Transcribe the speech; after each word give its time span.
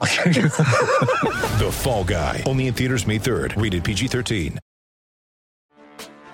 The 1.58 1.70
Fall 1.72 2.04
Guy. 2.04 2.44
Only 2.46 2.68
in 2.68 2.74
theaters 2.74 3.06
May 3.06 3.18
3rd. 3.18 3.60
Rated 3.60 3.82
PG-13. 3.82 4.58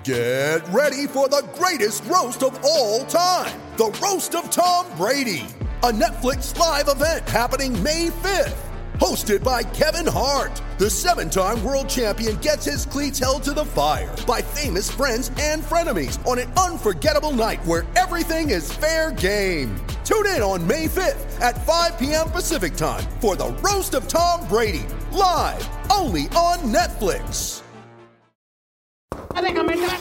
Get 0.05 0.61
ready 0.69 1.07
for 1.07 1.31
the 1.31 1.43
greatest 1.55 2.05
roast 2.05 2.43
of 2.43 2.63
all 2.63 3.07
time 3.07 3.59
the 3.77 3.87
Roast 4.03 4.35
of 4.37 4.51
Tom 4.51 4.87
Brady, 4.97 5.47
a 5.83 5.91
Netflix 5.91 6.57
live 6.59 6.89
event 6.89 7.29
happening 7.29 7.83
May 7.83 8.09
5th. 8.09 8.74
Hosted 9.01 9.43
by 9.43 9.65
Kevin 9.65 10.07
Hart, 10.07 10.63
the 10.79 10.89
seven 10.89 11.29
time 11.29 11.63
world 11.65 11.89
champion 11.89 12.37
gets 12.37 12.65
his 12.65 12.87
cleats 12.87 13.19
held 13.19 13.43
to 13.43 13.53
the 13.53 13.65
fire 13.65 14.15
by 14.25 14.41
famous 14.41 14.89
friends 14.89 15.33
and 15.41 15.65
frenemies 15.65 16.25
on 16.25 16.39
an 16.39 16.53
unforgettable 16.53 17.33
night 17.33 17.65
where 17.67 17.85
everything 17.97 18.51
is 18.51 18.73
fair 18.73 19.11
game. 19.11 19.75
Tune 20.05 20.27
in 20.27 20.43
on 20.43 20.65
May 20.65 20.87
5th 20.87 21.41
at 21.41 21.67
5 21.67 21.99
p.m. 21.99 22.31
Pacific 22.31 22.77
time 22.77 23.03
for 23.21 23.35
the 23.35 23.49
Roast 23.65 23.95
of 23.95 24.07
Tom 24.07 24.47
Brady, 24.49 24.87
live 25.11 25.69
only 25.91 26.29
on 26.37 26.59
Netflix. 26.73 27.63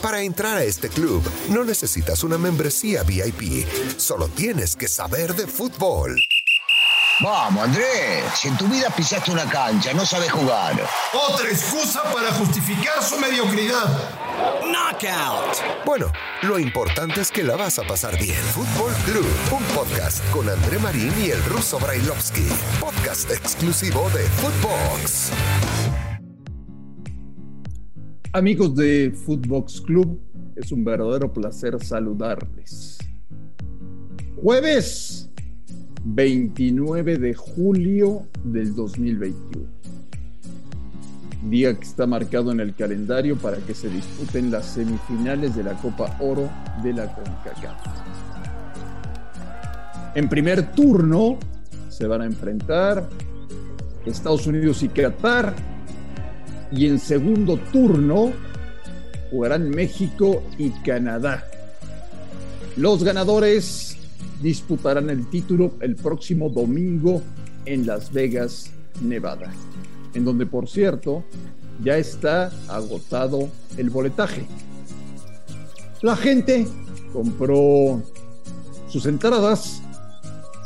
Para 0.02 0.22
entrar 0.22 0.58
a 0.58 0.64
este 0.64 0.88
club 0.88 1.22
no 1.50 1.64
necesitas 1.64 2.22
una 2.22 2.38
membresía 2.38 3.02
VIP, 3.02 3.66
solo 3.98 4.28
tienes 4.28 4.76
que 4.76 4.86
saber 4.86 5.34
de 5.34 5.48
fútbol. 5.48 6.16
Vamos, 7.20 7.64
Andrés. 7.64 8.24
Si 8.34 8.48
en 8.48 8.56
tu 8.56 8.66
vida 8.66 8.88
pisaste 8.90 9.30
una 9.30 9.44
cancha, 9.44 9.92
no 9.92 10.04
sabes 10.04 10.32
jugar. 10.32 10.74
Otra 11.30 11.48
excusa 11.48 12.02
para 12.12 12.32
justificar 12.32 13.00
su 13.02 13.16
mediocridad. 13.20 13.86
Knockout. 14.62 15.84
Bueno, 15.86 16.06
lo 16.42 16.58
importante 16.58 17.20
es 17.20 17.30
que 17.30 17.44
la 17.44 17.54
vas 17.54 17.78
a 17.78 17.84
pasar 17.86 18.18
bien. 18.18 18.42
Fútbol 18.52 18.92
Club, 19.04 19.26
un 19.52 19.62
podcast 19.76 20.28
con 20.32 20.48
André 20.48 20.80
Marín 20.80 21.12
y 21.20 21.30
el 21.30 21.42
ruso 21.44 21.78
Brailovsky. 21.78 22.48
Podcast 22.80 23.30
exclusivo 23.30 24.10
de 24.10 24.24
Footbox. 24.24 25.30
Amigos 28.32 28.74
de 28.74 29.16
Footbox 29.24 29.80
Club, 29.82 30.20
es 30.56 30.72
un 30.72 30.84
verdadero 30.84 31.32
placer 31.32 31.80
saludarles. 31.80 32.98
Jueves 34.42 35.23
29 36.04 37.16
de 37.16 37.34
julio 37.34 38.26
del 38.44 38.74
2021. 38.74 39.66
Día 41.48 41.74
que 41.74 41.82
está 41.82 42.06
marcado 42.06 42.52
en 42.52 42.60
el 42.60 42.74
calendario 42.74 43.36
para 43.36 43.56
que 43.58 43.74
se 43.74 43.88
disputen 43.88 44.50
las 44.50 44.66
semifinales 44.66 45.56
de 45.56 45.62
la 45.62 45.72
Copa 45.74 46.16
Oro 46.20 46.50
de 46.82 46.92
la 46.92 47.06
CONCACAF. 47.14 47.86
En 50.14 50.28
primer 50.28 50.72
turno 50.72 51.38
se 51.88 52.06
van 52.06 52.20
a 52.20 52.26
enfrentar 52.26 53.08
Estados 54.04 54.46
Unidos 54.46 54.82
y 54.82 54.88
Qatar 54.88 55.54
y 56.70 56.86
en 56.86 56.98
segundo 56.98 57.56
turno 57.72 58.32
jugarán 59.30 59.70
México 59.70 60.42
y 60.58 60.70
Canadá. 60.70 61.46
Los 62.76 63.04
ganadores 63.04 63.93
disputarán 64.44 65.08
el 65.08 65.26
título 65.30 65.72
el 65.80 65.96
próximo 65.96 66.50
domingo 66.50 67.22
en 67.64 67.86
Las 67.86 68.12
Vegas, 68.12 68.70
Nevada, 69.00 69.50
en 70.12 70.22
donde 70.22 70.44
por 70.44 70.68
cierto 70.68 71.24
ya 71.82 71.96
está 71.96 72.52
agotado 72.68 73.48
el 73.78 73.88
boletaje. 73.88 74.46
La 76.02 76.14
gente 76.14 76.68
compró 77.10 78.02
sus 78.86 79.06
entradas 79.06 79.80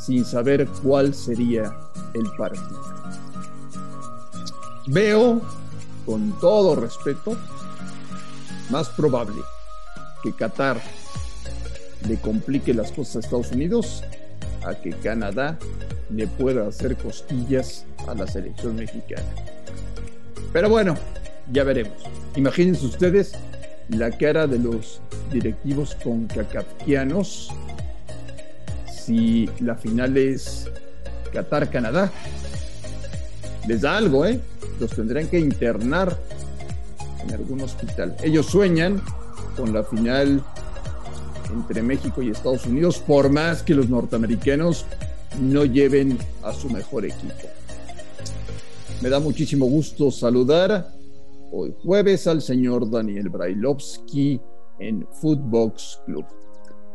sin 0.04 0.24
saber 0.24 0.66
cuál 0.82 1.14
sería 1.14 1.72
el 2.14 2.26
partido. 2.36 2.82
Veo 4.88 5.40
con 6.04 6.32
todo 6.40 6.74
respeto, 6.74 7.36
más 8.70 8.88
probable 8.88 9.40
que 10.24 10.32
Qatar 10.32 10.82
le 12.08 12.16
complique 12.16 12.72
las 12.74 12.90
cosas 12.92 13.16
a 13.16 13.18
Estados 13.20 13.52
Unidos 13.52 14.02
a 14.64 14.74
que 14.74 14.90
Canadá 14.90 15.58
le 16.10 16.26
pueda 16.26 16.66
hacer 16.66 16.96
costillas 16.96 17.84
a 18.06 18.14
la 18.14 18.26
selección 18.26 18.76
mexicana. 18.76 19.26
Pero 20.52 20.70
bueno, 20.70 20.96
ya 21.52 21.64
veremos. 21.64 21.98
Imagínense 22.36 22.86
ustedes 22.86 23.32
la 23.88 24.10
cara 24.10 24.46
de 24.46 24.58
los 24.58 25.00
directivos 25.32 25.94
concacafquianos 26.02 27.50
si 28.90 29.48
la 29.60 29.74
final 29.74 30.16
es 30.16 30.70
Qatar-Canadá. 31.32 32.10
Les 33.66 33.82
da 33.82 33.96
algo, 33.96 34.24
¿eh? 34.24 34.40
los 34.80 34.90
tendrán 34.90 35.26
que 35.28 35.38
internar 35.38 36.16
en 37.22 37.34
algún 37.34 37.60
hospital. 37.62 38.16
Ellos 38.22 38.46
sueñan 38.46 39.02
con 39.56 39.72
la 39.72 39.82
final 39.82 40.42
entre 41.52 41.82
México 41.82 42.22
y 42.22 42.30
Estados 42.30 42.66
Unidos, 42.66 42.98
por 42.98 43.30
más 43.30 43.62
que 43.62 43.74
los 43.74 43.88
norteamericanos 43.88 44.84
no 45.40 45.64
lleven 45.64 46.18
a 46.42 46.52
su 46.52 46.68
mejor 46.70 47.04
equipo. 47.04 47.48
Me 49.00 49.08
da 49.08 49.20
muchísimo 49.20 49.66
gusto 49.66 50.10
saludar 50.10 50.92
hoy 51.52 51.74
jueves 51.84 52.26
al 52.26 52.42
señor 52.42 52.90
Daniel 52.90 53.28
Brailovsky 53.28 54.40
en 54.78 55.06
Footbox 55.20 56.00
Club. 56.06 56.24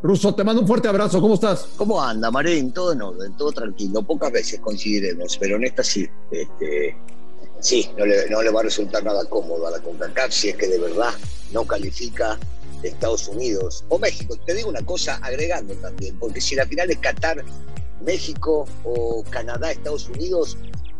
Ruso, 0.02 0.36
te 0.36 0.44
mando 0.44 0.62
un 0.62 0.68
fuerte 0.68 0.90
abrazo, 0.90 1.22
¿cómo 1.22 1.36
estás? 1.36 1.70
¿Cómo 1.78 2.02
anda, 2.02 2.30
Marín? 2.30 2.74
Todo 2.74 2.92
orden, 3.08 3.38
todo 3.38 3.54
tranquilo. 3.54 4.02
Pocas 4.04 4.34
veces 4.34 4.60
coincidiremos, 4.60 5.38
pero 5.38 5.56
en 5.56 5.64
esta 5.64 5.82
sí. 5.82 6.06
Este, 6.30 6.98
sí, 7.62 7.90
no 7.98 8.06
le, 8.06 8.30
no 8.30 8.42
le 8.42 8.50
va 8.52 8.60
a 8.60 8.64
resultar 8.64 9.02
nada 9.02 9.24
cómodo 9.30 9.66
a 9.66 9.72
la 9.72 9.80
CONCACAF 9.80 10.30
si 10.30 10.50
es 10.50 10.58
que 10.58 10.68
de 10.68 10.78
verdad 10.78 11.12
no 11.54 11.64
califica 11.64 12.38
Estados 12.90 13.28
Unidos 13.28 13.84
o 13.90 14.00
México. 14.00 14.38
Te 14.46 14.54
digo 14.54 14.70
una 14.70 14.86
cosa 14.86 15.16
agregando 15.22 15.74
también, 15.76 16.18
porque 16.20 16.42
si 16.42 16.56
la 16.56 16.66
final 16.66 16.92
es 16.92 16.98
Qatar, 16.98 17.44
México 18.06 18.66
o 18.84 19.24
Canadá, 19.30 19.72
Estados 19.72 20.10
Unidos, 20.10 20.58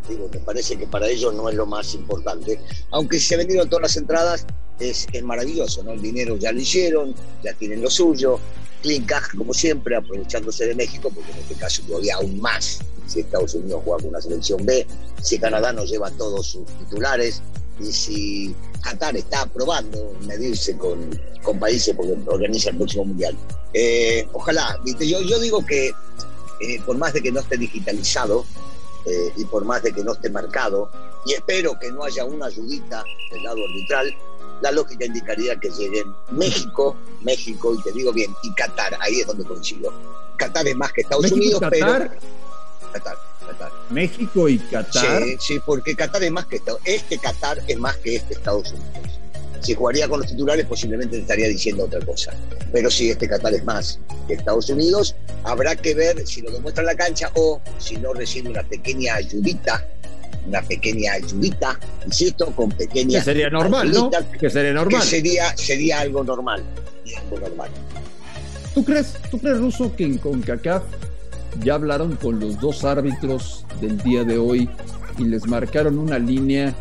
digo, 0.08 0.30
me 0.32 0.40
parece 0.40 0.78
que 0.78 0.88
para 0.88 1.08
ellos 1.08 1.34
no 1.34 1.50
es 1.50 1.56
lo 1.56 1.66
más 1.66 1.94
importante. 1.94 2.60
Aunque 2.92 3.20
si 3.20 3.28
se 3.28 3.38
vendieron 3.38 3.70
todas 3.70 3.84
las 3.84 3.98
entradas, 3.98 4.46
es, 4.80 5.08
maravilloso, 5.24 5.84
¿no? 5.84 5.92
El 5.92 6.02
dinero 6.02 6.38
ya 6.38 6.52
lo 6.52 6.60
hicieron, 6.60 7.16
ya 7.44 7.54
tienen 7.54 7.82
lo 7.82 7.90
suyo. 7.90 8.40
Caja, 9.06 9.38
como 9.38 9.54
siempre, 9.54 9.96
aprovechándose 9.96 10.66
de 10.66 10.76
México, 10.76 11.10
porque 11.14 11.32
en 11.32 11.38
este 11.38 11.56
caso 11.56 11.82
todavía 11.88 12.16
aún 12.16 12.42
más 12.42 12.80
si 13.08 13.22
Estados 13.22 13.54
Unidos 13.54 13.82
juega 13.86 14.02
con 14.02 14.10
una 14.10 14.22
selección 14.22 14.66
B, 14.66 14.86
si 15.22 15.40
Canadá 15.40 15.72
nos 15.72 15.90
lleva 15.90 16.12
todos 16.12 16.48
sus 16.48 16.66
titulares 16.66 17.42
y 17.84 17.92
si 17.92 18.56
Qatar 18.82 19.16
está 19.16 19.46
probando 19.46 20.14
medirse 20.26 20.78
con, 20.78 21.20
con 21.42 21.60
países 21.60 21.96
porque 21.96 22.18
organiza 22.26 22.70
el 22.70 22.78
próximo 22.78 23.06
mundial. 23.06 23.38
Eh, 23.74 24.28
ojalá, 24.34 24.78
¿viste? 24.84 25.08
Yo, 25.08 25.22
yo 25.22 25.40
digo 25.40 25.66
que 25.66 25.90
eh, 25.90 26.82
por 26.86 26.98
más 26.98 27.14
de 27.14 27.22
que 27.22 27.32
no 27.32 27.40
esté 27.40 27.58
digitalizado 27.58 28.46
eh, 29.06 29.34
y 29.36 29.46
por 29.46 29.66
más 29.66 29.84
de 29.84 29.92
que 29.94 30.04
no 30.04 30.14
esté 30.14 30.30
marcado, 30.30 30.90
y 31.26 31.34
espero 31.34 31.78
que 31.80 31.92
no 31.92 32.04
haya 32.04 32.26
una 32.26 32.48
ayudita 32.48 33.04
del 33.32 33.44
lado 33.44 33.58
arbitral, 33.66 34.16
la 34.62 34.72
lógica 34.72 35.06
indicaría 35.06 35.60
que 35.60 35.70
lleguen 35.70 36.14
México, 36.32 36.96
México, 37.22 37.74
y 37.74 37.82
te 37.82 37.92
digo 37.92 38.14
bien, 38.14 38.34
y 38.44 38.54
Qatar, 38.54 38.98
ahí 39.02 39.22
es 39.22 39.28
donde 39.28 39.44
coincido. 39.44 39.92
Qatar 40.38 40.68
es 40.68 40.76
más 40.76 40.92
que 40.94 41.02
Estados 41.02 41.24
¿México 41.24 41.40
y 41.42 41.48
Unidos, 41.48 41.64
pero 41.70 42.10
Qatar. 42.94 43.18
México 43.94 44.50
y 44.50 44.58
Qatar. 44.58 45.24
Sí, 45.24 45.36
sí, 45.40 45.60
porque 45.66 45.96
Qatar 45.96 46.24
es 46.24 46.32
más 46.32 46.46
que 46.48 46.58
Estados 46.58 46.82
Este 46.86 47.18
Qatar 47.18 47.60
es 47.68 47.78
más 47.78 47.96
que 47.98 48.16
este 48.16 48.34
Estados 48.34 48.72
Unidos. 48.72 49.20
Si 49.62 49.74
jugaría 49.76 50.10
con 50.10 50.20
los 50.20 50.30
titulares, 50.30 50.66
posiblemente 50.66 51.16
te 51.16 51.22
estaría 51.22 51.48
diciendo 51.48 51.86
otra 51.86 52.02
cosa. 52.06 52.34
Pero 52.74 52.92
si 52.92 53.10
este 53.12 53.30
Qatar 53.30 53.54
es 53.54 53.64
más 53.64 54.00
que 54.28 54.34
Estados 54.34 54.70
Unidos, 54.70 55.16
habrá 55.44 55.76
que 55.76 55.94
ver 55.96 56.28
si 56.28 56.42
lo 56.42 56.52
demuestra 56.52 56.82
en 56.82 56.88
la 56.88 56.96
cancha 56.96 57.32
o 57.36 57.62
si 57.78 57.96
no 57.98 58.14
recibe 58.14 58.50
una 58.50 58.64
pequeña 58.64 59.16
ayudita, 59.16 59.86
una 60.48 60.62
pequeña 60.62 61.14
ayudita, 61.14 61.80
insisto, 62.06 62.48
con 62.54 62.72
pequeña. 62.72 63.20
Que 63.20 63.26
sería 63.26 63.50
normal, 63.50 63.90
¿no? 63.92 64.00
ayudita, 64.14 64.32
Que 64.38 64.50
sería 64.50 64.74
normal. 64.74 65.02
Que 65.02 65.08
sería, 65.08 65.56
sería 65.56 66.00
algo 66.02 66.24
normal. 66.26 66.62
sería 67.06 67.20
algo 67.22 67.40
normal. 67.40 67.70
¿Tú 68.74 68.84
crees, 68.84 69.14
¿Tú 69.32 69.40
crees, 69.40 69.60
Ruso, 69.60 69.96
que 69.96 70.04
en 70.04 70.18
CONCACAF 70.18 70.84
ya 71.62 71.76
hablaron 71.76 72.16
con 72.16 72.40
los 72.40 72.60
dos 72.60 72.84
árbitros 72.84 73.66
del 73.82 73.98
día 74.00 74.24
de 74.24 74.38
hoy 74.38 74.70
y 75.18 75.26
les 75.26 75.46
marcaron 75.48 75.98
una 76.00 76.20
línea 76.20 76.76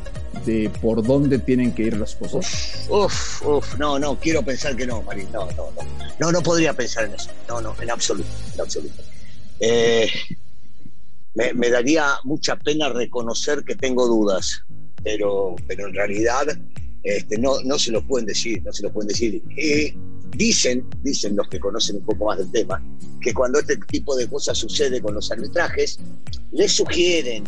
de 0.47 0.71
por 0.81 1.03
dónde 1.03 1.39
tienen 1.39 1.73
que 1.73 1.83
ir 1.83 1.97
las 1.97 2.15
cosas? 2.15 2.87
Uf, 2.89 3.45
uf, 3.47 3.79
no, 3.79 3.99
no, 3.99 4.19
quiero 4.19 4.43
pensar 4.43 4.77
que 4.77 4.87
no, 4.87 5.03
Marín, 5.03 5.29
no, 5.33 5.47
no, 5.53 5.71
no. 5.71 5.83
No, 6.19 6.33
no 6.33 6.43
podría 6.43 6.73
pensar 6.73 7.05
en 7.05 7.15
eso. 7.15 7.31
No, 7.49 7.61
no, 7.61 7.75
en 7.81 7.91
absoluto, 7.91 8.29
en 8.55 8.61
absoluto. 8.61 9.03
Eh, 9.61 10.09
me, 11.35 11.71
daría 11.71 12.07
mucha 12.25 12.57
pena 12.57 12.89
reconocer 12.89 13.65
que 13.65 13.75
tengo 13.75 14.07
dudas, 14.07 14.65
pero, 15.03 15.55
pero 15.67 15.89
en 15.89 15.95
realidad 15.95 16.47
este, 17.03 17.39
no, 17.39 17.63
no 17.65 17.79
se 17.79 17.91
lo 17.91 18.07
pueden 18.07 18.27
decir, 18.27 18.63
no 18.63 18.73
se 18.73 18.83
lo 18.83 18.93
pueden 18.93 19.09
decir. 19.09 19.43
Eh, 19.57 19.95
dicen, 20.37 20.87
dicen 21.03 21.37
los 21.37 21.49
que 21.49 21.61
conocen 21.61 21.97
un 21.97 22.05
poco 22.05 22.27
más 22.27 22.39
del 22.39 22.51
tema, 22.51 22.83
que 23.21 23.33
cuando 23.33 23.61
este 23.61 23.77
tipo 23.77 24.17
de 24.17 24.27
cosas 24.29 24.59
sucede 24.59 25.01
con 25.01 25.15
los 25.15 25.31
arbitrajes, 25.31 25.99
les 26.53 26.73
sugieren, 26.73 27.45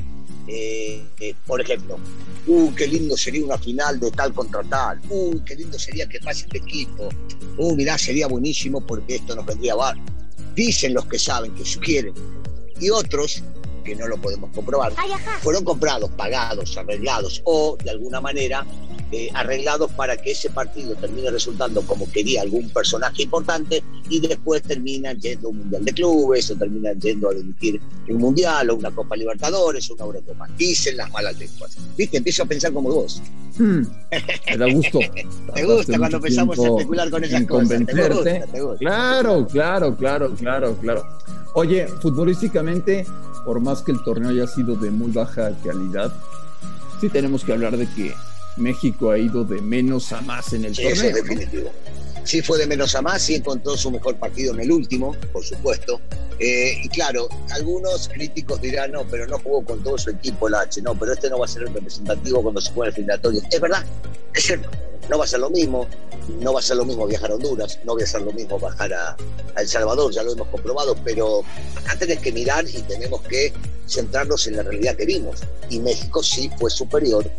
eh, 0.46 1.02
eh, 1.20 1.34
por 1.46 1.60
ejemplo, 1.60 1.98
uy, 2.46 2.70
qué 2.76 2.86
lindo 2.86 3.16
sería 3.16 3.44
una 3.44 3.58
final 3.58 3.98
de 3.98 4.10
tal 4.10 4.32
contra 4.34 4.62
tal, 4.64 5.00
uy, 5.08 5.40
qué 5.44 5.56
lindo 5.56 5.78
sería 5.78 6.06
que 6.08 6.20
pase 6.20 6.44
este 6.44 6.58
equipo, 6.58 7.08
uy, 7.58 7.74
mirá, 7.74 7.96
sería 7.98 8.26
buenísimo 8.26 8.80
porque 8.80 9.16
esto 9.16 9.34
nos 9.34 9.46
vendría 9.46 9.72
a 9.72 9.76
bar. 9.76 9.96
Dicen 10.54 10.94
los 10.94 11.06
que 11.06 11.18
saben, 11.18 11.52
que 11.54 11.64
sugieren. 11.64 12.14
Y 12.78 12.90
otros 12.90 13.42
que 13.84 13.94
no 13.94 14.06
lo 14.06 14.16
podemos 14.16 14.50
comprobar, 14.54 14.92
fueron 15.42 15.64
comprados, 15.64 16.10
pagados, 16.12 16.76
arreglados 16.76 17.42
o 17.44 17.76
de 17.82 17.90
alguna 17.90 18.20
manera 18.20 18.66
eh, 19.16 19.30
arreglados 19.32 19.92
para 19.92 20.16
que 20.16 20.32
ese 20.32 20.50
partido 20.50 20.96
termine 20.96 21.30
resultando 21.30 21.82
como 21.82 22.10
quería 22.10 22.42
algún 22.42 22.68
personaje 22.70 23.22
importante 23.22 23.80
y 24.08 24.18
después 24.18 24.60
terminan 24.62 25.20
yendo 25.20 25.46
a 25.46 25.50
un 25.52 25.58
mundial 25.58 25.84
de 25.84 25.92
clubes 25.92 26.50
o 26.50 26.56
terminan 26.56 27.00
yendo 27.00 27.30
a 27.30 27.34
dirigir 27.34 27.80
un 28.08 28.16
mundial 28.16 28.70
o 28.70 28.74
una 28.74 28.90
Copa 28.90 29.14
Libertadores 29.14 29.88
o 29.88 29.94
una 29.94 30.04
Eurocopa. 30.06 30.48
Dicen 30.58 30.96
las 30.96 31.12
malas 31.12 31.38
lenguas. 31.38 31.76
¿Viste? 31.96 32.16
Empiezo 32.16 32.42
a 32.42 32.46
pensar 32.46 32.72
como 32.72 32.92
vos. 32.92 33.22
Hmm, 33.56 33.82
me 34.50 34.56
da 34.56 34.72
gusto. 34.72 34.98
¿Te 35.54 35.64
gusta 35.64 35.96
cuando 35.96 36.16
empezamos 36.16 36.58
a 36.58 36.66
especular 36.66 37.10
con 37.10 37.22
esas 37.22 37.46
cosas? 37.46 37.86
¿Te 37.86 38.08
gusta? 38.08 38.46
¿Te 38.46 38.60
gusta? 38.60 38.78
Claro, 38.80 39.46
claro, 39.46 39.96
claro, 39.96 40.34
claro, 40.34 40.76
claro. 40.80 41.06
Oye, 41.54 41.86
futbolísticamente, 42.02 43.06
por 43.44 43.60
más 43.60 43.80
que 43.82 43.92
el 43.92 44.02
torneo 44.02 44.30
haya 44.30 44.48
sido 44.48 44.74
de 44.74 44.90
muy 44.90 45.12
baja 45.12 45.56
calidad, 45.62 46.12
sí 47.00 47.08
tenemos 47.08 47.44
que 47.44 47.52
hablar 47.52 47.76
de 47.76 47.86
que 47.86 48.12
México 48.56 49.10
ha 49.10 49.18
ido 49.18 49.44
de 49.44 49.60
menos 49.60 50.12
a 50.12 50.20
más 50.20 50.52
en 50.52 50.64
el 50.64 50.74
sí, 50.74 50.82
torneo. 50.82 51.02
Eso 51.02 51.08
es 51.08 51.14
definitivo. 51.14 51.70
Sí 52.24 52.40
fue 52.40 52.58
de 52.58 52.66
menos 52.66 52.94
a 52.94 53.02
más, 53.02 53.20
sí 53.20 53.34
encontró 53.34 53.76
su 53.76 53.90
mejor 53.90 54.16
partido 54.16 54.54
en 54.54 54.60
el 54.60 54.72
último, 54.72 55.14
por 55.32 55.44
supuesto. 55.44 56.00
Eh, 56.38 56.80
y 56.82 56.88
claro, 56.88 57.28
algunos 57.50 58.08
críticos 58.08 58.60
dirán, 58.60 58.92
no, 58.92 59.04
pero 59.04 59.26
no 59.26 59.38
jugó 59.38 59.64
con 59.64 59.82
todo 59.82 59.98
su 59.98 60.10
equipo 60.10 60.48
el 60.48 60.54
H, 60.54 60.80
no, 60.82 60.98
pero 60.98 61.12
este 61.12 61.28
no 61.28 61.38
va 61.38 61.44
a 61.44 61.48
ser 61.48 61.62
el 61.62 61.74
representativo 61.74 62.42
cuando 62.42 62.60
se 62.60 62.72
juegue 62.72 62.90
el 62.90 62.94
eliminatorio. 62.96 63.42
Es 63.50 63.60
verdad, 63.60 63.84
es 64.34 64.42
cierto, 64.42 64.70
no 65.10 65.18
va 65.18 65.24
a 65.24 65.28
ser 65.28 65.40
lo 65.40 65.50
mismo, 65.50 65.86
no 66.40 66.54
va 66.54 66.60
a 66.60 66.62
ser 66.62 66.78
lo 66.78 66.84
mismo 66.86 67.06
viajar 67.06 67.30
a 67.30 67.34
Honduras, 67.34 67.78
no 67.84 67.94
va 67.96 68.02
a 68.02 68.06
ser 68.06 68.22
lo 68.22 68.32
mismo 68.32 68.58
bajar 68.58 68.92
a, 68.94 69.16
a 69.54 69.60
El 69.60 69.68
Salvador, 69.68 70.12
ya 70.12 70.22
lo 70.22 70.32
hemos 70.32 70.48
comprobado, 70.48 70.96
pero 71.04 71.42
acá 71.76 71.96
tenés 71.98 72.20
que 72.20 72.32
mirar 72.32 72.64
y 72.66 72.80
tenemos 72.82 73.20
que 73.22 73.52
centrarnos 73.86 74.46
en 74.46 74.56
la 74.56 74.62
realidad 74.62 74.96
que 74.96 75.04
vimos. 75.04 75.40
Y 75.68 75.78
México 75.78 76.22
sí 76.22 76.50
fue 76.58 76.70
superior 76.70 77.30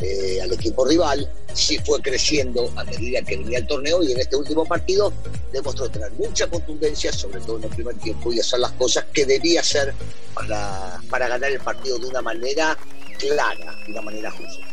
eh, 0.00 0.40
al 0.42 0.52
equipo 0.52 0.84
rival, 0.84 1.28
sí 1.52 1.78
fue 1.84 2.00
creciendo 2.02 2.70
a 2.76 2.84
medida 2.84 3.22
que 3.22 3.36
venía 3.36 3.58
el 3.58 3.66
torneo 3.66 4.02
y 4.02 4.12
en 4.12 4.20
este 4.20 4.36
último 4.36 4.64
partido 4.64 5.12
demostró 5.52 5.88
tener 5.88 6.10
mucha 6.12 6.46
contundencia, 6.48 7.12
sobre 7.12 7.40
todo 7.40 7.58
en 7.58 7.64
el 7.64 7.70
primer 7.70 7.94
tiempo, 7.96 8.32
y 8.32 8.40
hacer 8.40 8.60
las 8.60 8.72
cosas 8.72 9.04
que 9.12 9.24
debía 9.24 9.60
hacer 9.60 9.94
para, 10.34 11.00
para 11.08 11.28
ganar 11.28 11.50
el 11.50 11.60
partido 11.60 11.98
de 11.98 12.06
una 12.06 12.22
manera 12.22 12.76
clara, 13.18 13.74
de 13.86 13.92
una 13.92 14.02
manera 14.02 14.30
justa. 14.30 14.66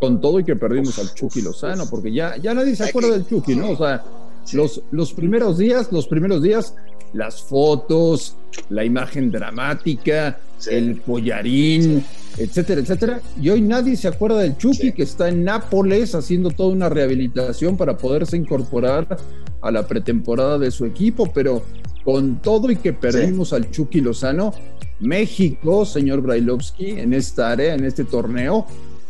Con 0.00 0.20
todo 0.20 0.38
y 0.40 0.44
que 0.44 0.56
perdimos 0.56 0.98
al 0.98 1.12
Chucky 1.14 1.42
Lozano, 1.42 1.88
porque 1.88 2.12
ya, 2.12 2.36
ya 2.36 2.54
nadie 2.54 2.76
se 2.76 2.84
acuerda 2.84 3.10
del 3.10 3.26
Chucky, 3.26 3.56
¿no? 3.56 3.70
O 3.72 3.76
sea, 3.76 4.04
los, 4.52 4.80
los 4.90 5.12
primeros 5.12 5.58
días, 5.58 5.90
los 5.90 6.06
primeros 6.06 6.42
días, 6.42 6.74
las 7.12 7.42
fotos, 7.42 8.36
la 8.68 8.84
imagen 8.84 9.30
dramática, 9.30 10.38
sí. 10.58 10.70
el 10.72 11.02
collarín, 11.02 12.04
etcétera, 12.38 12.80
etcétera. 12.80 13.20
Y 13.40 13.50
hoy 13.50 13.60
nadie 13.60 13.96
se 13.96 14.08
acuerda 14.08 14.38
del 14.38 14.56
Chucky 14.56 14.88
sí. 14.88 14.92
que 14.92 15.02
está 15.02 15.28
en 15.28 15.44
Nápoles 15.44 16.14
haciendo 16.14 16.50
toda 16.50 16.70
una 16.70 16.88
rehabilitación 16.88 17.76
para 17.76 17.96
poderse 17.96 18.36
incorporar 18.36 19.16
a 19.60 19.70
la 19.70 19.86
pretemporada 19.86 20.58
de 20.58 20.70
su 20.70 20.84
equipo, 20.84 21.30
pero 21.32 21.62
con 22.04 22.40
todo 22.40 22.70
y 22.70 22.76
que 22.76 22.92
perdimos 22.92 23.50
sí. 23.50 23.56
al 23.56 23.70
Chucky 23.70 24.00
Lozano, 24.00 24.54
México, 25.00 25.84
señor 25.84 26.22
Brailovsky, 26.22 26.90
en 26.92 27.12
esta 27.12 27.50
área, 27.50 27.74
en 27.74 27.84
este 27.84 28.04
torneo, 28.04 28.66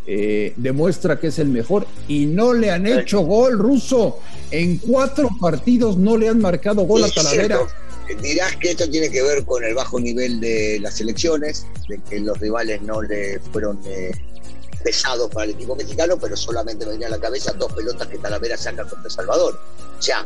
eh, 0.06 0.54
demuestra 0.56 1.20
que 1.20 1.26
es 1.26 1.38
el 1.38 1.48
mejor 1.48 1.86
y 2.08 2.24
no 2.24 2.54
le 2.54 2.70
han 2.70 2.86
hecho 2.86 3.20
gol 3.20 3.58
ruso. 3.58 4.20
En 4.50 4.78
cuatro 4.78 5.28
partidos 5.38 5.98
no 5.98 6.16
le 6.16 6.30
han 6.30 6.40
marcado 6.40 6.82
gol 6.82 7.04
a 7.04 7.08
Talavera. 7.08 7.58
Dirás 8.16 8.56
que 8.56 8.70
esto 8.70 8.88
tiene 8.88 9.10
que 9.10 9.22
ver 9.22 9.44
con 9.44 9.62
el 9.64 9.74
bajo 9.74 10.00
nivel 10.00 10.40
de 10.40 10.78
las 10.80 11.00
elecciones, 11.00 11.66
de 11.88 11.98
que 11.98 12.20
los 12.20 12.38
rivales 12.38 12.80
no 12.82 13.02
le 13.02 13.38
fueron 13.52 13.80
eh, 13.84 14.10
pesados 14.82 15.30
para 15.30 15.44
el 15.44 15.50
equipo 15.50 15.76
mexicano, 15.76 16.18
pero 16.18 16.36
solamente 16.36 16.86
me 16.86 16.92
venía 16.92 17.08
a 17.08 17.10
la 17.10 17.18
cabeza 17.18 17.52
dos 17.52 17.72
pelotas 17.72 18.08
que 18.08 18.18
Talavera 18.18 18.56
saca 18.56 18.84
contra 18.84 19.10
Salvador. 19.10 19.60
O 19.98 20.02
sea, 20.02 20.24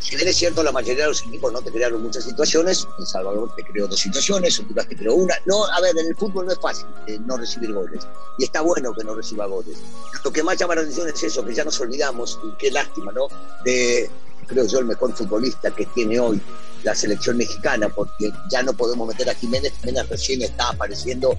si 0.00 0.16
bien 0.16 0.28
es 0.28 0.36
cierto, 0.36 0.62
la 0.62 0.70
mayoría 0.70 1.04
de 1.04 1.08
los 1.08 1.22
equipos 1.22 1.52
no 1.52 1.62
te 1.62 1.72
crearon 1.72 2.02
muchas 2.02 2.24
situaciones, 2.24 2.86
El 2.98 3.06
Salvador 3.06 3.54
te 3.56 3.64
creó 3.64 3.88
dos 3.88 3.98
situaciones, 3.98 4.58
Honduras 4.60 4.86
te 4.86 4.96
creó 4.96 5.14
una. 5.14 5.34
No, 5.46 5.64
a 5.64 5.80
ver, 5.80 5.96
en 5.98 6.06
el 6.06 6.16
fútbol 6.16 6.46
no 6.46 6.52
es 6.52 6.58
fácil 6.60 6.86
eh, 7.06 7.18
no 7.24 7.38
recibir 7.38 7.72
goles, 7.72 8.06
y 8.38 8.44
está 8.44 8.60
bueno 8.60 8.92
que 8.92 9.02
no 9.02 9.14
reciba 9.14 9.46
goles. 9.46 9.78
Lo 10.22 10.32
que 10.32 10.42
más 10.42 10.58
llama 10.58 10.74
la 10.74 10.82
atención 10.82 11.08
es 11.08 11.22
eso, 11.22 11.44
que 11.44 11.54
ya 11.54 11.64
nos 11.64 11.80
olvidamos, 11.80 12.38
y 12.44 12.54
qué 12.58 12.70
lástima, 12.70 13.12
¿no? 13.12 13.28
De, 13.64 14.10
creo 14.44 14.66
yo, 14.66 14.78
el 14.78 14.86
mejor 14.86 15.14
futbolista 15.14 15.70
que 15.70 15.86
tiene 15.86 16.18
hoy 16.18 16.40
la 16.84 16.94
selección 16.94 17.38
mexicana, 17.38 17.88
porque 17.88 18.30
ya 18.50 18.62
no 18.62 18.72
podemos 18.74 19.08
meter 19.08 19.28
a 19.30 19.34
Jiménez, 19.34 19.72
Jiménez 19.80 20.08
recién 20.08 20.42
está 20.42 20.68
apareciendo, 20.68 21.36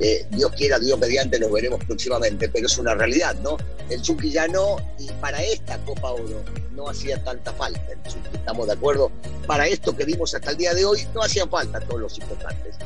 eh, 0.00 0.26
Dios 0.30 0.52
quiera, 0.52 0.78
Dios 0.78 0.98
mediante, 0.98 1.38
lo 1.38 1.50
veremos 1.50 1.84
próximamente, 1.84 2.48
pero 2.48 2.66
es 2.66 2.78
una 2.78 2.94
realidad, 2.94 3.34
¿no? 3.42 3.56
El 3.90 4.02
Chucky 4.02 4.30
ya 4.30 4.48
no, 4.48 4.76
y 4.98 5.10
para 5.20 5.42
esta 5.42 5.78
Copa 5.84 6.12
Oro 6.12 6.42
no 6.74 6.88
hacía 6.88 7.22
tanta 7.22 7.52
falta 7.52 7.80
el 7.92 8.02
Chucky, 8.10 8.36
¿estamos 8.36 8.66
de 8.66 8.72
acuerdo? 8.72 9.10
Para 9.46 9.66
esto 9.66 9.94
que 9.96 10.04
vimos 10.04 10.34
hasta 10.34 10.50
el 10.50 10.56
día 10.56 10.74
de 10.74 10.84
hoy, 10.84 11.06
no 11.14 11.22
hacían 11.22 11.48
falta 11.48 11.80
todos 11.80 12.00
los 12.00 12.18
importantes. 12.18 12.76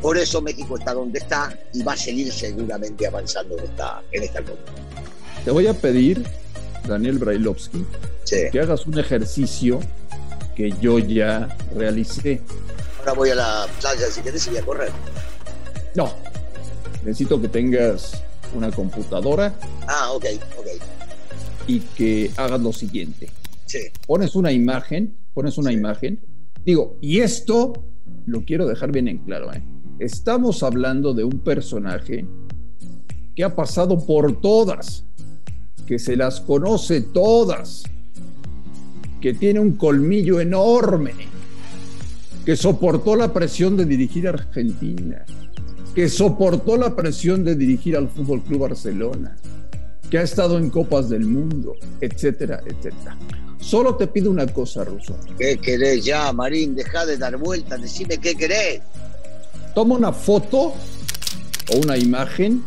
Por 0.00 0.16
eso 0.16 0.40
México 0.40 0.78
está 0.78 0.94
donde 0.94 1.18
está 1.18 1.58
y 1.72 1.82
va 1.82 1.94
a 1.94 1.96
seguir 1.96 2.32
seguramente 2.32 3.06
avanzando 3.06 3.58
en 3.58 3.64
esta, 3.64 4.00
en 4.12 4.22
esta 4.22 4.42
Copa. 4.42 4.72
Te 5.44 5.50
voy 5.50 5.66
a 5.66 5.74
pedir, 5.74 6.24
Daniel 6.86 7.18
Brailovsky, 7.18 7.84
sí. 8.28 8.36
que 8.50 8.60
hagas 8.60 8.86
un 8.86 8.98
ejercicio 8.98 9.80
que 10.54 10.72
yo 10.80 10.98
ya 10.98 11.56
realicé. 11.74 12.42
Ahora 13.00 13.12
voy 13.12 13.30
a 13.30 13.34
la 13.36 13.66
playa 13.80 14.06
si 14.10 14.20
quieres 14.20 14.46
y 14.46 14.50
voy 14.50 14.58
a 14.58 14.64
correr. 14.64 14.92
No, 15.94 16.12
necesito 17.04 17.40
que 17.40 17.48
tengas 17.48 18.22
una 18.54 18.70
computadora. 18.70 19.54
Ah, 19.86 20.12
ok, 20.12 20.24
ok. 20.58 20.66
Y 21.66 21.80
que 21.80 22.30
hagas 22.36 22.60
lo 22.60 22.72
siguiente. 22.72 23.30
Sí. 23.66 23.80
Pones 24.06 24.34
una 24.34 24.52
imagen, 24.52 25.16
pones 25.34 25.58
una 25.58 25.70
sí. 25.70 25.76
imagen. 25.76 26.20
Digo, 26.64 26.96
y 27.00 27.20
esto 27.20 27.72
lo 28.26 28.44
quiero 28.44 28.66
dejar 28.66 28.92
bien 28.92 29.08
en 29.08 29.18
claro. 29.18 29.52
¿eh? 29.52 29.62
Estamos 29.98 30.62
hablando 30.62 31.14
de 31.14 31.24
un 31.24 31.40
personaje 31.40 32.26
que 33.34 33.44
ha 33.44 33.54
pasado 33.54 34.04
por 34.04 34.40
todas, 34.40 35.04
que 35.86 35.98
se 35.98 36.16
las 36.16 36.40
conoce 36.40 37.00
todas, 37.00 37.84
que 39.20 39.34
tiene 39.34 39.60
un 39.60 39.72
colmillo 39.72 40.40
enorme, 40.40 41.12
que 42.44 42.56
soportó 42.56 43.16
la 43.16 43.32
presión 43.32 43.76
de 43.76 43.84
dirigir 43.84 44.26
a 44.26 44.30
Argentina, 44.30 45.24
que 45.94 46.08
soportó 46.08 46.76
la 46.76 46.94
presión 46.94 47.44
de 47.44 47.56
dirigir 47.56 47.96
al 47.96 48.08
Fútbol 48.08 48.42
Club 48.42 48.60
Barcelona, 48.60 49.36
que 50.10 50.18
ha 50.18 50.22
estado 50.22 50.58
en 50.58 50.70
Copas 50.70 51.08
del 51.08 51.26
Mundo, 51.26 51.74
etcétera, 52.00 52.60
etcétera. 52.64 53.18
Solo 53.60 53.96
te 53.96 54.06
pido 54.06 54.30
una 54.30 54.46
cosa, 54.46 54.84
Ruso. 54.84 55.18
¿Qué 55.38 55.58
querés 55.58 56.04
ya, 56.04 56.32
Marín? 56.32 56.74
Deja 56.74 57.04
de 57.04 57.18
dar 57.18 57.36
vueltas, 57.36 57.82
decime 57.82 58.16
qué 58.18 58.34
querés. 58.34 58.80
Toma 59.74 59.96
una 59.96 60.12
foto 60.12 60.72
o 61.72 61.76
una 61.82 61.98
imagen 61.98 62.62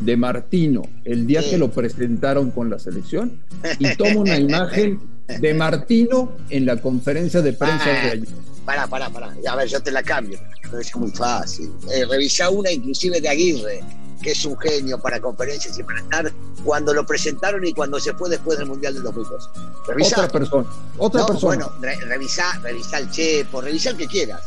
de 0.00 0.16
Martino 0.16 0.82
el 1.04 1.26
día 1.26 1.42
sí. 1.42 1.50
que 1.50 1.58
lo 1.58 1.70
presentaron 1.70 2.50
con 2.50 2.68
la 2.68 2.78
selección 2.78 3.40
y 3.78 3.94
toma 3.96 4.20
una 4.20 4.38
imagen 4.38 4.98
de 5.40 5.54
Martino 5.54 6.32
en 6.50 6.66
la 6.66 6.80
conferencia 6.80 7.42
de 7.42 7.52
prensa 7.52 7.84
ah, 7.86 7.92
de 7.92 8.10
ayer. 8.10 8.28
Pará, 8.64 8.86
pará, 8.86 9.10
pará. 9.10 9.34
A 9.48 9.56
ver, 9.56 9.68
yo 9.68 9.82
te 9.82 9.90
la 9.90 10.02
cambio. 10.02 10.38
Es 10.80 10.94
muy 10.96 11.10
fácil. 11.10 11.72
Eh, 11.92 12.04
revisá 12.08 12.48
una 12.48 12.70
inclusive 12.70 13.20
de 13.20 13.28
Aguirre, 13.28 13.80
que 14.22 14.30
es 14.30 14.44
un 14.44 14.56
genio 14.58 15.00
para 15.00 15.20
conferencias 15.20 15.78
y 15.78 15.82
para 15.82 16.00
estar 16.00 16.32
cuando 16.64 16.94
lo 16.94 17.04
presentaron 17.04 17.64
y 17.66 17.72
cuando 17.72 17.98
se 17.98 18.12
fue 18.14 18.30
después 18.30 18.58
del 18.58 18.68
Mundial 18.68 18.94
del 18.94 19.02
2002. 19.02 19.50
Revisá. 19.88 20.16
Otra 20.16 20.28
persona. 20.28 20.68
Otra 20.98 21.20
no, 21.22 21.26
persona. 21.26 21.66
Bueno, 21.66 21.72
re 21.80 21.96
revisá, 22.06 22.58
revisá 22.62 22.98
el 22.98 23.10
Chepo, 23.10 23.60
revisá 23.60 23.90
el 23.90 23.96
que 23.96 24.06
quieras. 24.06 24.40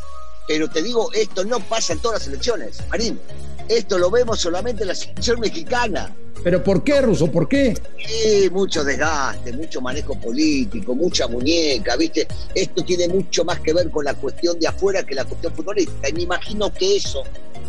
Pero 0.47 0.69
te 0.69 0.81
digo, 0.81 1.11
esto 1.13 1.43
no 1.43 1.59
pasa 1.59 1.93
en 1.93 1.99
todas 1.99 2.19
las 2.19 2.27
elecciones, 2.27 2.77
Marín. 2.89 3.19
Esto 3.67 3.97
lo 3.97 4.11
vemos 4.11 4.39
solamente 4.39 4.83
en 4.83 4.89
la 4.89 4.95
selección 4.95 5.39
mexicana. 5.39 6.15
¿Pero 6.43 6.63
por 6.63 6.83
qué, 6.83 7.01
Ruso? 7.01 7.31
¿Por 7.31 7.47
qué? 7.47 7.75
Sí, 8.05 8.49
mucho 8.51 8.83
desgaste, 8.83 9.51
mucho 9.53 9.81
manejo 9.81 10.13
político, 10.19 10.93
mucha 10.93 11.27
muñeca, 11.27 11.95
¿viste? 11.95 12.27
Esto 12.53 12.83
tiene 12.85 13.07
mucho 13.07 13.43
más 13.43 13.59
que 13.61 13.73
ver 13.73 13.89
con 13.89 14.05
la 14.05 14.13
cuestión 14.13 14.59
de 14.59 14.67
afuera 14.67 15.03
que 15.03 15.15
la 15.15 15.25
cuestión 15.25 15.53
futbolística. 15.55 16.09
Y 16.09 16.13
me 16.13 16.21
imagino 16.21 16.71
que 16.71 16.97
eso 16.97 17.23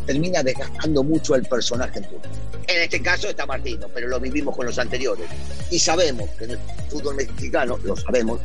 termina 0.06 0.42
desgastando 0.42 1.02
mucho 1.02 1.34
al 1.34 1.42
personaje 1.42 1.98
en 1.98 2.04
turno. 2.04 2.22
En 2.68 2.82
este 2.82 3.00
caso 3.02 3.28
está 3.28 3.46
Martino, 3.46 3.86
pero 3.94 4.08
lo 4.08 4.18
vivimos 4.18 4.56
con 4.56 4.66
los 4.66 4.78
anteriores. 4.78 5.26
Y 5.70 5.78
sabemos 5.78 6.28
que 6.38 6.44
en 6.44 6.50
el 6.52 6.58
fútbol 6.88 7.14
mexicano, 7.16 7.78
lo 7.84 7.96
sabemos, 7.96 8.40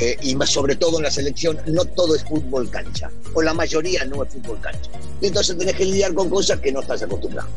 eh, 0.00 0.16
y 0.22 0.34
más 0.34 0.50
sobre 0.50 0.76
todo 0.76 0.98
en 0.98 1.04
la 1.04 1.10
selección, 1.10 1.58
no 1.66 1.84
todo 1.84 2.14
es 2.14 2.24
fútbol 2.24 2.68
cancha, 2.70 3.10
o 3.34 3.40
la 3.42 3.54
mayoría 3.54 4.04
no 4.04 4.22
es 4.22 4.32
fútbol 4.32 4.60
cancha. 4.60 4.90
Y 5.20 5.26
entonces 5.28 5.56
tenés 5.56 5.74
que 5.76 5.84
lidiar 5.84 6.12
con 6.14 6.28
cosas 6.28 6.60
que 6.60 6.70
no 6.72 6.80
estás 6.80 7.02
acostumbrado. 7.02 7.48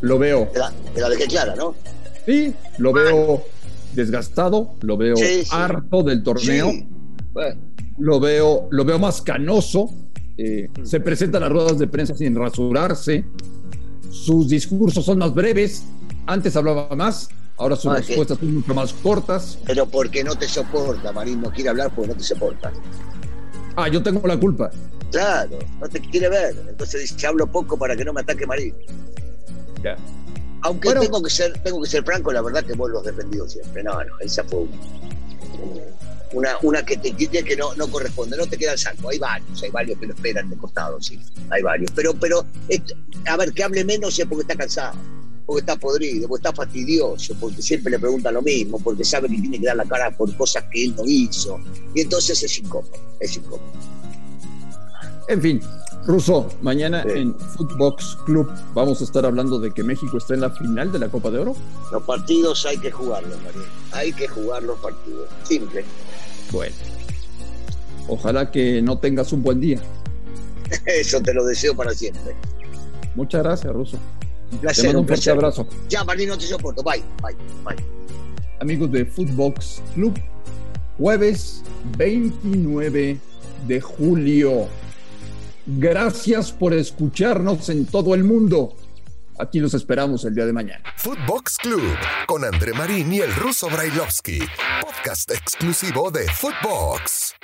Lo 0.00 0.18
veo. 0.18 0.48
Te 0.52 0.58
la, 0.58 0.72
te 0.94 1.00
la 1.00 1.08
dejé 1.08 1.26
clara, 1.26 1.54
¿no? 1.56 1.74
Sí, 2.26 2.54
lo 2.78 2.92
veo 2.92 3.44
desgastado, 3.94 4.74
lo 4.82 4.96
veo 4.96 5.16
Sí, 5.16 5.42
sí. 5.44 5.48
harto 5.50 6.02
del 6.02 6.22
torneo, 6.22 6.70
Sí. 6.70 6.86
Bueno, 7.32 7.60
lo 7.98 8.20
veo, 8.20 8.68
lo 8.70 8.84
veo 8.84 8.98
más 8.98 9.22
canoso. 9.22 9.90
Eh, 10.38 10.68
se 10.82 11.00
presenta 11.00 11.38
a 11.38 11.40
las 11.42 11.50
ruedas 11.50 11.78
de 11.78 11.86
prensa 11.88 12.14
sin 12.14 12.34
rasurarse. 12.36 13.24
Sus 14.10 14.48
discursos 14.48 15.04
son 15.04 15.18
más 15.18 15.34
breves. 15.34 15.84
Antes 16.26 16.56
hablaba 16.56 16.88
más, 16.96 17.28
ahora 17.56 17.76
sus 17.76 17.90
Ah, 17.92 17.96
que- 17.96 18.06
respuestas 18.08 18.38
son 18.38 18.54
mucho 18.56 18.74
más 18.74 18.92
cortas. 18.94 19.58
pero 19.66 19.86
porque 19.86 20.24
no 20.24 20.34
te 20.34 20.48
soporta, 20.48 21.12
Marín, 21.12 21.40
no 21.40 21.50
quiere 21.50 21.70
hablar 21.70 21.90
porque 21.94 22.08
no 22.12 22.16
te 22.16 22.24
soporta. 22.24 22.72
Ah, 23.76 23.88
yo 23.88 24.02
tengo 24.02 24.26
la 24.26 24.38
culpa. 24.38 24.70
Claro, 25.12 25.58
no 25.80 25.88
te 25.88 26.00
quiere 26.00 26.28
ver. 26.28 26.56
Entonces 26.68 27.02
dice, 27.10 27.26
hablo 27.26 27.46
poco 27.46 27.78
para 27.78 27.94
que 27.96 28.04
no 28.04 28.12
me 28.12 28.22
ataque 28.22 28.46
Marín. 28.46 28.74
Ya. 29.84 29.96
Aunque 30.62 30.88
Bueno. 30.88 31.02
tengo 31.02 31.22
que 31.22 31.30
ser, 31.30 31.52
tengo 31.62 31.80
que 31.82 31.88
ser 31.88 32.02
franco, 32.02 32.32
la 32.32 32.42
verdad 32.42 32.64
que 32.64 32.72
vos 32.72 32.90
los 32.90 33.04
defendido 33.04 33.48
siempre. 33.48 33.82
No, 33.84 33.92
no, 33.92 34.18
esa 34.20 34.42
fue 34.44 34.60
un- 34.60 34.70
una, 36.32 36.56
una 36.62 36.84
que 36.84 36.96
te 36.96 37.12
que, 37.12 37.28
que 37.28 37.56
no, 37.56 37.74
no 37.74 37.88
corresponde, 37.88 38.36
no 38.36 38.46
te 38.46 38.56
queda 38.58 38.72
el 38.72 38.78
saco. 38.78 39.08
Hay 39.10 39.18
varios, 39.18 39.62
hay 39.62 39.70
varios 39.70 39.98
que 39.98 40.06
lo 40.06 40.14
esperan 40.14 40.50
de 40.50 40.56
costado, 40.56 41.00
sí. 41.00 41.18
Hay 41.50 41.62
varios. 41.62 41.90
Pero, 41.92 42.14
pero, 42.14 42.44
esto- 42.68 42.94
a 43.26 43.36
ver, 43.36 43.52
que 43.52 43.62
hable 43.64 43.84
menos 43.84 44.18
es 44.18 44.26
porque 44.26 44.42
está 44.42 44.56
cansado, 44.56 44.94
porque 45.46 45.60
está 45.60 45.76
podrido, 45.76 46.28
porque 46.28 46.46
está 46.48 46.52
fastidioso, 46.54 47.34
porque 47.40 47.62
siempre 47.62 47.90
le 47.92 47.98
preguntan 47.98 48.34
lo 48.34 48.42
mismo, 48.42 48.78
porque 48.80 49.04
sabe 49.04 49.28
que 49.28 49.36
tiene 49.40 49.58
que 49.60 49.66
dar 49.66 49.76
la 49.76 49.84
cara 49.84 50.10
por 50.16 50.34
cosas 50.36 50.64
que 50.72 50.84
él 50.84 50.94
no 50.96 51.04
hizo. 51.06 51.60
Y 51.94 52.00
entonces 52.02 52.42
es 52.42 52.58
incómodo, 52.58 52.92
es 53.20 53.36
incómodo. 53.36 53.62
En 55.28 55.42
fin, 55.42 55.60
Ruso, 56.06 56.48
mañana 56.62 57.02
Sí. 57.02 57.08
en 57.18 57.34
Footbox 57.36 58.16
Club 58.26 58.48
vamos 58.74 59.00
a 59.00 59.04
estar 59.04 59.26
hablando 59.26 59.58
de 59.58 59.72
que 59.72 59.82
México 59.82 60.18
está 60.18 60.34
en 60.34 60.40
la 60.42 60.50
final 60.50 60.92
de 60.92 61.00
la 61.00 61.08
Copa 61.08 61.30
de 61.32 61.40
Oro. 61.40 61.56
Los 61.90 62.02
partidos 62.04 62.64
hay 62.64 62.78
que 62.78 62.92
jugarlos, 62.92 63.36
María. 63.42 63.68
Hay 63.90 64.12
que 64.12 64.28
jugar 64.28 64.62
los 64.62 64.78
partidos. 64.78 65.28
Simple. 65.42 65.84
Bueno, 66.52 66.74
ojalá 68.08 68.50
que 68.50 68.80
no 68.82 68.98
tengas 68.98 69.32
un 69.32 69.42
buen 69.42 69.60
día. 69.60 69.80
Eso 70.86 71.20
te 71.20 71.34
lo 71.34 71.44
deseo 71.44 71.74
para 71.74 71.92
siempre. 71.92 72.34
Muchas 73.14 73.42
gracias, 73.42 73.72
Ruso. 73.72 73.98
Un 74.52 74.58
Te 74.58 74.58
placer, 74.58 74.84
mando 74.86 75.00
un 75.00 75.06
fuerte 75.08 75.30
abrazo. 75.30 75.66
Ya, 75.88 76.04
Martín, 76.04 76.28
no 76.28 76.38
te 76.38 76.46
soporto. 76.46 76.82
Bye, 76.82 77.02
bye, 77.22 77.36
bye. 77.64 77.84
Amigos 78.60 78.92
de 78.92 79.04
Footbox 79.04 79.82
Club, 79.94 80.14
jueves 80.98 81.62
29 81.98 83.18
de 83.66 83.80
julio. 83.80 84.68
Gracias 85.66 86.52
por 86.52 86.72
escucharnos 86.72 87.68
en 87.70 87.86
todo 87.86 88.14
el 88.14 88.22
mundo. 88.22 88.76
Aquí 89.38 89.60
los 89.60 89.74
esperamos 89.74 90.24
el 90.24 90.34
día 90.34 90.46
de 90.46 90.52
mañana. 90.52 90.82
Footbox 90.96 91.58
Club 91.58 91.82
con 92.26 92.44
André 92.44 92.72
Marín 92.72 93.12
y 93.12 93.20
el 93.20 93.34
ruso 93.34 93.68
Brailovsky. 93.68 94.40
Podcast 94.80 95.30
exclusivo 95.30 96.10
de 96.10 96.26
Footbox. 96.28 97.34